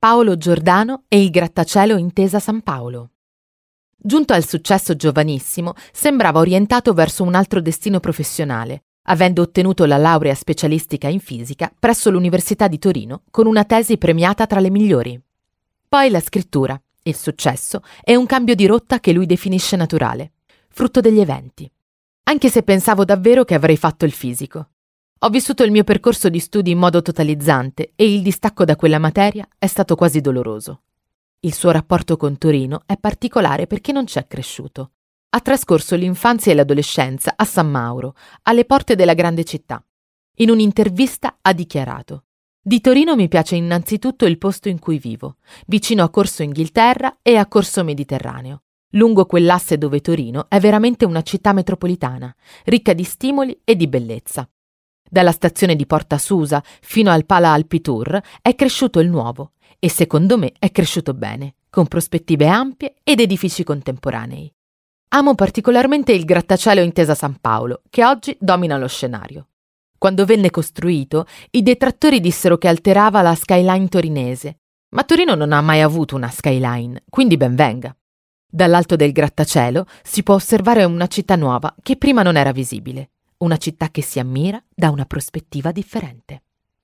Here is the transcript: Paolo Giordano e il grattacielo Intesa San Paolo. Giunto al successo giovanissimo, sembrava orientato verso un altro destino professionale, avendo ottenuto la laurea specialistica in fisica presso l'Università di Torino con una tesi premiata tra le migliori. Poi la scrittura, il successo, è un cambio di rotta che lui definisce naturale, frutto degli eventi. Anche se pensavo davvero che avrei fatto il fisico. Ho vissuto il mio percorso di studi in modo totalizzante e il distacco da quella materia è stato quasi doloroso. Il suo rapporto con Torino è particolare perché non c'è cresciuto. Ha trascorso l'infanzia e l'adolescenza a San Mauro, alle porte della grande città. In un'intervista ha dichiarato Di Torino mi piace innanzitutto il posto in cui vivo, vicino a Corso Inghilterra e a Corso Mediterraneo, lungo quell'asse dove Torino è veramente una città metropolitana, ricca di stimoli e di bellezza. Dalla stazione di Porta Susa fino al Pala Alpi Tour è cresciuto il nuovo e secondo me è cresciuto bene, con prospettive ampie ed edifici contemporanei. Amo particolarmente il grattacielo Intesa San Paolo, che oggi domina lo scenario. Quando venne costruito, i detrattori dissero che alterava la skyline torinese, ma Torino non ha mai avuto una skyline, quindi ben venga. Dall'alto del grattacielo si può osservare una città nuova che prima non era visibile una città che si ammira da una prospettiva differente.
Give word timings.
Paolo 0.00 0.36
Giordano 0.36 1.06
e 1.08 1.20
il 1.20 1.28
grattacielo 1.28 1.96
Intesa 1.96 2.38
San 2.38 2.60
Paolo. 2.60 3.10
Giunto 3.96 4.32
al 4.32 4.46
successo 4.46 4.94
giovanissimo, 4.94 5.74
sembrava 5.90 6.38
orientato 6.38 6.92
verso 6.92 7.24
un 7.24 7.34
altro 7.34 7.60
destino 7.60 7.98
professionale, 7.98 8.84
avendo 9.08 9.42
ottenuto 9.42 9.86
la 9.86 9.96
laurea 9.96 10.36
specialistica 10.36 11.08
in 11.08 11.18
fisica 11.18 11.72
presso 11.76 12.10
l'Università 12.10 12.68
di 12.68 12.78
Torino 12.78 13.22
con 13.32 13.48
una 13.48 13.64
tesi 13.64 13.98
premiata 13.98 14.46
tra 14.46 14.60
le 14.60 14.70
migliori. 14.70 15.20
Poi 15.88 16.10
la 16.10 16.20
scrittura, 16.20 16.80
il 17.02 17.16
successo, 17.16 17.82
è 18.00 18.14
un 18.14 18.26
cambio 18.26 18.54
di 18.54 18.66
rotta 18.66 19.00
che 19.00 19.10
lui 19.10 19.26
definisce 19.26 19.74
naturale, 19.74 20.30
frutto 20.68 21.00
degli 21.00 21.18
eventi. 21.18 21.68
Anche 22.22 22.48
se 22.50 22.62
pensavo 22.62 23.04
davvero 23.04 23.44
che 23.44 23.54
avrei 23.54 23.76
fatto 23.76 24.04
il 24.04 24.12
fisico. 24.12 24.68
Ho 25.22 25.30
vissuto 25.30 25.64
il 25.64 25.72
mio 25.72 25.82
percorso 25.82 26.28
di 26.28 26.38
studi 26.38 26.70
in 26.70 26.78
modo 26.78 27.02
totalizzante 27.02 27.90
e 27.96 28.14
il 28.14 28.22
distacco 28.22 28.64
da 28.64 28.76
quella 28.76 29.00
materia 29.00 29.48
è 29.58 29.66
stato 29.66 29.96
quasi 29.96 30.20
doloroso. 30.20 30.82
Il 31.40 31.52
suo 31.54 31.72
rapporto 31.72 32.16
con 32.16 32.38
Torino 32.38 32.82
è 32.86 32.96
particolare 32.96 33.66
perché 33.66 33.90
non 33.90 34.04
c'è 34.04 34.28
cresciuto. 34.28 34.92
Ha 35.30 35.40
trascorso 35.40 35.96
l'infanzia 35.96 36.52
e 36.52 36.54
l'adolescenza 36.54 37.32
a 37.34 37.44
San 37.44 37.68
Mauro, 37.68 38.14
alle 38.42 38.64
porte 38.64 38.94
della 38.94 39.14
grande 39.14 39.42
città. 39.42 39.84
In 40.36 40.50
un'intervista 40.50 41.38
ha 41.42 41.52
dichiarato 41.52 42.26
Di 42.60 42.80
Torino 42.80 43.16
mi 43.16 43.26
piace 43.26 43.56
innanzitutto 43.56 44.24
il 44.24 44.38
posto 44.38 44.68
in 44.68 44.78
cui 44.78 44.98
vivo, 44.98 45.38
vicino 45.66 46.04
a 46.04 46.10
Corso 46.10 46.44
Inghilterra 46.44 47.18
e 47.22 47.34
a 47.34 47.46
Corso 47.46 47.82
Mediterraneo, 47.82 48.62
lungo 48.90 49.26
quell'asse 49.26 49.78
dove 49.78 50.00
Torino 50.00 50.46
è 50.48 50.60
veramente 50.60 51.04
una 51.04 51.22
città 51.22 51.52
metropolitana, 51.52 52.32
ricca 52.66 52.92
di 52.92 53.02
stimoli 53.02 53.60
e 53.64 53.74
di 53.74 53.88
bellezza. 53.88 54.48
Dalla 55.10 55.32
stazione 55.32 55.74
di 55.74 55.86
Porta 55.86 56.18
Susa 56.18 56.62
fino 56.82 57.10
al 57.10 57.24
Pala 57.24 57.52
Alpi 57.52 57.80
Tour 57.80 58.20
è 58.42 58.54
cresciuto 58.54 59.00
il 59.00 59.08
nuovo 59.08 59.52
e 59.78 59.88
secondo 59.88 60.36
me 60.36 60.52
è 60.58 60.70
cresciuto 60.70 61.14
bene, 61.14 61.54
con 61.70 61.86
prospettive 61.86 62.46
ampie 62.46 62.96
ed 63.02 63.20
edifici 63.20 63.64
contemporanei. 63.64 64.52
Amo 65.10 65.34
particolarmente 65.34 66.12
il 66.12 66.26
grattacielo 66.26 66.82
Intesa 66.82 67.14
San 67.14 67.38
Paolo, 67.40 67.80
che 67.88 68.04
oggi 68.04 68.36
domina 68.38 68.76
lo 68.76 68.86
scenario. 68.86 69.48
Quando 69.96 70.26
venne 70.26 70.50
costruito, 70.50 71.26
i 71.52 71.62
detrattori 71.62 72.20
dissero 72.20 72.58
che 72.58 72.68
alterava 72.68 73.22
la 73.22 73.34
skyline 73.34 73.88
torinese, 73.88 74.58
ma 74.90 75.04
Torino 75.04 75.34
non 75.34 75.52
ha 75.52 75.62
mai 75.62 75.80
avuto 75.80 76.16
una 76.16 76.28
skyline, 76.28 77.04
quindi 77.08 77.38
ben 77.38 77.54
venga. 77.54 77.96
Dall'alto 78.50 78.96
del 78.96 79.12
grattacielo 79.12 79.86
si 80.02 80.22
può 80.22 80.34
osservare 80.34 80.84
una 80.84 81.06
città 81.06 81.36
nuova 81.36 81.74
che 81.82 81.96
prima 81.96 82.22
non 82.22 82.36
era 82.36 82.52
visibile 82.52 83.10
una 83.38 83.56
città 83.56 83.90
che 83.90 84.02
si 84.02 84.18
ammira 84.18 84.62
da 84.68 84.90
una 84.90 85.04
prospettiva 85.04 85.70
differente. 85.70 86.42